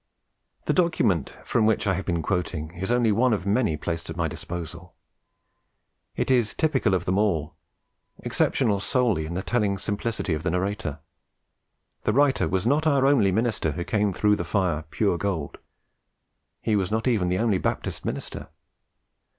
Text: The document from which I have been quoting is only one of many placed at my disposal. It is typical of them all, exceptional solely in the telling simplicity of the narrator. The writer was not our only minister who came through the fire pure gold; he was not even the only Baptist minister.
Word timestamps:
The 0.65 0.73
document 0.73 1.37
from 1.45 1.67
which 1.67 1.85
I 1.85 1.93
have 1.93 2.05
been 2.07 2.23
quoting 2.23 2.71
is 2.71 2.89
only 2.89 3.11
one 3.11 3.33
of 3.33 3.45
many 3.45 3.77
placed 3.77 4.09
at 4.09 4.17
my 4.17 4.27
disposal. 4.27 4.95
It 6.15 6.31
is 6.31 6.55
typical 6.55 6.95
of 6.95 7.05
them 7.05 7.19
all, 7.19 7.53
exceptional 8.23 8.79
solely 8.79 9.27
in 9.27 9.35
the 9.35 9.43
telling 9.43 9.77
simplicity 9.77 10.33
of 10.33 10.41
the 10.41 10.49
narrator. 10.49 11.01
The 12.05 12.13
writer 12.13 12.47
was 12.47 12.65
not 12.65 12.87
our 12.87 13.05
only 13.05 13.31
minister 13.31 13.73
who 13.73 13.83
came 13.83 14.11
through 14.11 14.37
the 14.37 14.43
fire 14.43 14.85
pure 14.89 15.19
gold; 15.19 15.59
he 16.63 16.75
was 16.75 16.89
not 16.89 17.07
even 17.07 17.29
the 17.29 17.37
only 17.37 17.59
Baptist 17.59 18.03
minister. 18.03 18.49